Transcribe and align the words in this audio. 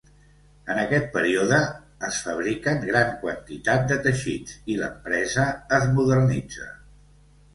En 0.75 0.79
aquest 0.83 1.03
període 1.15 1.57
es 2.07 2.15
fabriquen 2.29 2.79
gran 2.87 3.11
quantitat 3.25 3.85
de 3.91 3.99
teixits 4.07 4.57
i 4.77 4.77
l'empresa 4.79 5.47
es 5.81 5.87
modernitza. 5.99 6.69